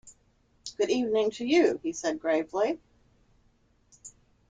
[0.79, 2.79] “Good evening to you,” he said gravely.